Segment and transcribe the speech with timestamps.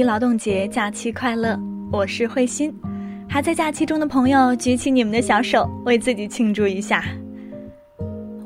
[0.00, 1.60] 一劳动节假期快乐！
[1.92, 2.74] 我是慧心，
[3.28, 7.04] 还在假期中的朋友举起你们的小手，为自己庆祝一下。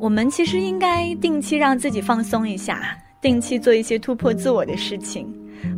[0.00, 5.32] 我们其实应该定期让自己放松一下，定期做一些突破自我的事情，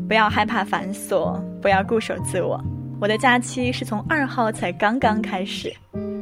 [0.09, 2.59] 不要害怕繁琐，不要固守自我。
[2.99, 5.71] 我的假期是从二号才刚刚开始，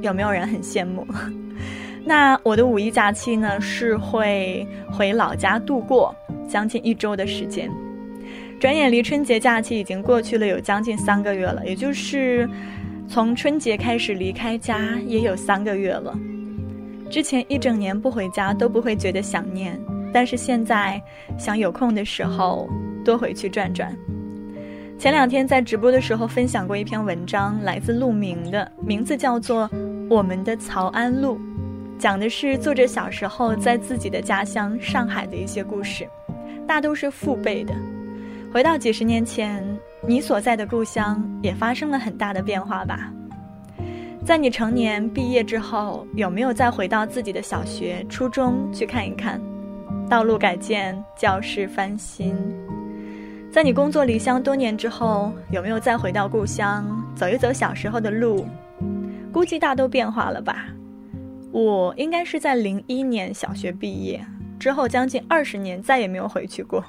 [0.02, 1.06] 有没有人很羡慕？
[2.04, 3.60] 那我的五一假期呢？
[3.60, 6.12] 是会回老家度过
[6.48, 7.70] 将近一周的时间。
[8.60, 12.48] 转眼离春节假期已经过去了有将近三个月了，也就是
[13.06, 16.16] 从春节开始离开家也有三个月了。
[17.10, 19.78] 之前一整年不回家都不会觉得想念，
[20.12, 21.00] 但是现在
[21.38, 22.68] 想有空的时候
[23.04, 23.94] 多回去转转。
[24.98, 29.68] 前两天在直播的时候分享过一篇文章，来自陆明的，名字叫做
[30.08, 31.36] 《我们的曹安路》，
[31.98, 36.08] 讲的是作者小时候在自己的家乡上海的一些故事，
[36.66, 37.74] 大都是父辈的。
[38.54, 39.66] 回到几十年前，
[40.06, 43.12] 你所在的故乡也发生了很大的变化吧？
[44.24, 49.40] 在你成年毕业之后，有没有再回到自己的小学、初中去看一看？
[50.08, 52.32] 道路改建，教室翻新。
[53.50, 58.46] 在你工作离乡多年之后，有没有再回到故乡走一走小时候的路？
[59.32, 60.66] 估计大都变化了吧。
[61.50, 64.24] 我应该是在零一年小学毕业
[64.60, 66.84] 之后，将近二十年再也没有回去过。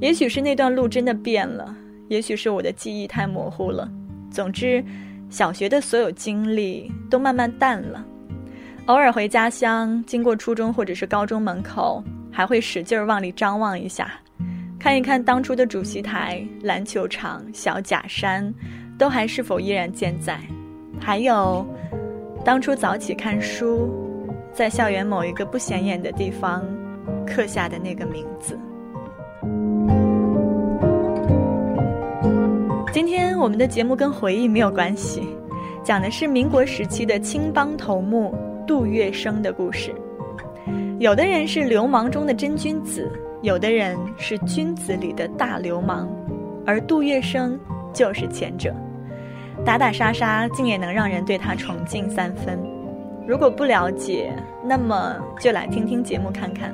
[0.00, 1.74] 也许是那段路真的变了，
[2.08, 3.90] 也许是我的记忆太模糊了。
[4.30, 4.84] 总之，
[5.30, 8.04] 小学的所有经历都慢慢淡了。
[8.86, 14.12] 偶尔回家乡，经过初中或者是高中门口，还会使劲儿往里张望一下。
[14.78, 18.52] 看一看当初的主席台、篮球场、小假山，
[18.98, 20.38] 都还是否依然健在？
[21.00, 21.66] 还有，
[22.44, 23.90] 当初早起看书，
[24.52, 26.62] 在校园某一个不显眼的地方
[27.26, 28.58] 刻下的那个名字。
[32.94, 35.20] 今天我们的节目跟回忆没有关系，
[35.82, 38.32] 讲的是民国时期的青帮头目
[38.68, 39.92] 杜月笙的故事。
[41.00, 43.10] 有的人是流氓中的真君子。
[43.42, 46.08] 有的人是君子里的大流氓，
[46.64, 47.58] 而杜月笙
[47.92, 48.72] 就是前者，
[49.64, 52.56] 打打杀杀竟也能让人对他崇敬三分。
[53.26, 54.32] 如果不了解，
[54.64, 56.72] 那么就来听听节目看看，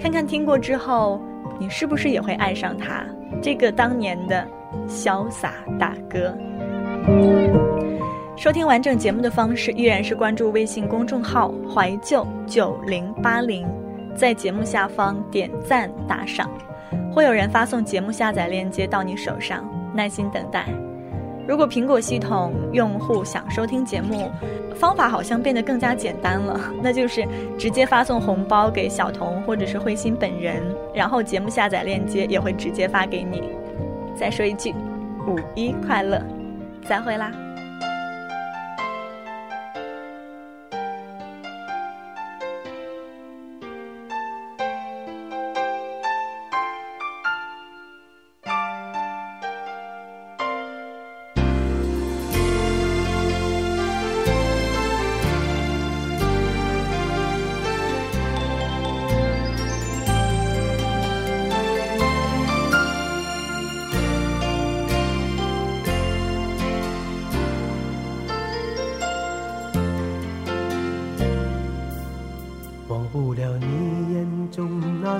[0.00, 1.20] 看看听过之后，
[1.60, 3.04] 你是不是也会爱上他
[3.42, 4.48] 这个当年的
[4.88, 6.36] 潇洒大哥？
[8.36, 13.66] 收听完整节目的方式依然是关注微信公众号“怀旧九零八零”。
[14.16, 16.50] 在节目下方点赞打赏，
[17.12, 19.64] 会有人发送节目下载链接到你手上，
[19.94, 20.66] 耐心等待。
[21.46, 24.30] 如果苹果系统用户想收听节目，
[24.74, 27.26] 方法好像变得更加简单了， 那就是
[27.58, 30.62] 直接发送红包给小童或者是慧心本人，
[30.94, 33.42] 然后节目下载链接也会直接发给你。
[34.16, 34.72] 再说一句，
[35.26, 36.22] 五一快乐，
[36.86, 37.32] 再会啦。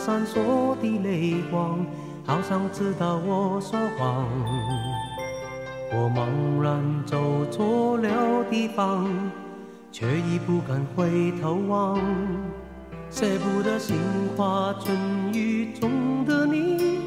[0.05, 1.79] 闪烁的泪光，
[2.27, 4.27] 好像知道我说谎。
[5.91, 7.17] 我茫然走
[7.51, 9.09] 错了地方，
[9.91, 11.99] 却已不敢回头望。
[13.11, 13.97] 舍不得杏
[14.37, 14.95] 花春
[15.33, 16.99] 雨中的你，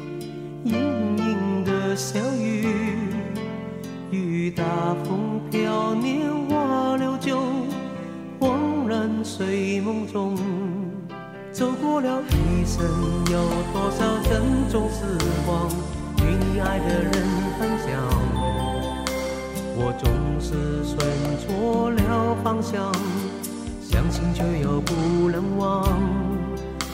[0.64, 2.66] 盈盈的小雨，
[4.10, 4.64] 雨打
[5.04, 7.38] 风飘，年华流久，
[8.40, 10.36] 恍然睡梦中。
[11.58, 12.86] 走过了一生，
[13.32, 15.02] 有多少珍重时
[15.44, 15.68] 光
[16.18, 17.12] 与你爱的人
[17.58, 17.88] 分享？
[19.74, 20.08] 我总
[20.38, 20.96] 是选
[21.40, 22.92] 错了方向，
[23.82, 25.82] 相信却又不能忘，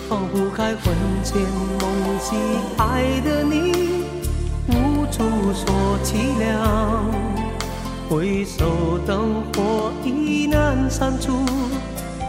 [0.09, 1.43] 放不开魂牵
[1.83, 2.35] 梦系
[2.79, 4.07] 爱的你，
[4.69, 7.05] 无处说凄凉。
[8.09, 11.45] 回首灯火已难删除。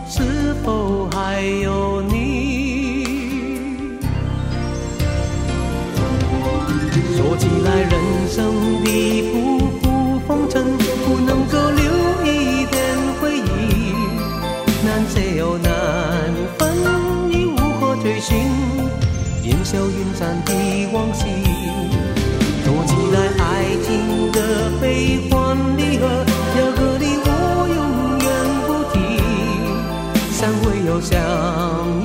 [0.08, 1.95] 是否还有
[19.66, 20.54] 消云散的
[20.94, 21.26] 往昔
[22.64, 26.06] 说起来爱情的悲欢离合
[26.60, 27.30] 有个你我
[27.74, 27.80] 永
[28.22, 28.28] 远
[28.68, 28.96] 不提
[30.32, 31.18] 相偎又相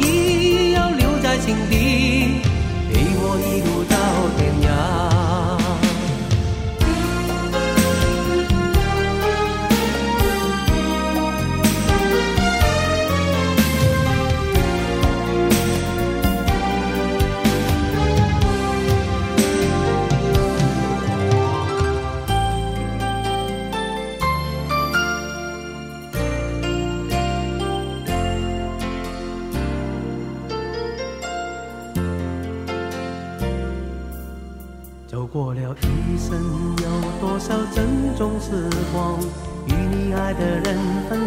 [0.01, 2.41] 依要留在心底
[2.91, 3.85] 陪我一路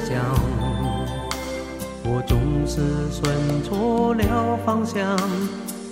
[0.05, 0.21] 想。
[2.05, 3.23] 我总是选
[3.63, 5.17] 错了方向，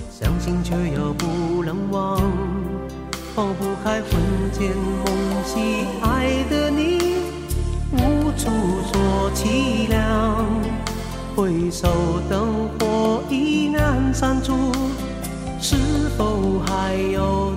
[0.09, 2.19] 相信却又不能忘，
[3.33, 4.11] 放不开魂
[4.51, 5.05] 牵梦
[5.45, 7.15] 系爱的你，
[7.93, 8.49] 无处
[8.91, 10.45] 说凄凉。
[11.33, 11.87] 回首
[12.29, 14.53] 灯火已难删除，
[15.61, 15.77] 是
[16.17, 17.53] 否还有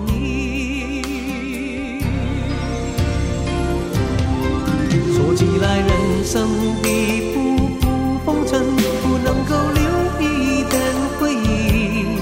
[6.25, 6.49] 生
[6.83, 6.89] 的
[7.35, 8.61] 不不风尘，
[9.03, 9.83] 不能够留
[10.21, 10.81] 一点
[11.21, 12.19] 回忆，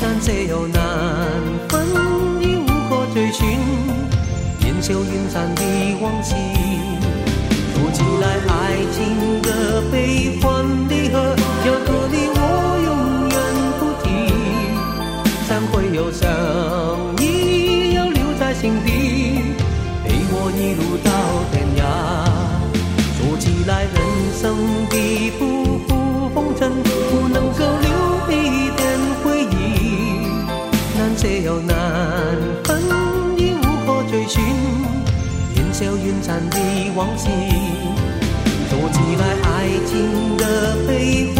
[0.00, 0.80] 但这又难
[1.68, 1.86] 分，
[2.40, 3.58] 已无可追寻，
[4.62, 5.62] 烟消云散的
[6.00, 6.34] 往事。
[36.26, 36.58] 山的
[36.96, 37.28] 往昔
[38.68, 41.35] 躲起来爱情的悲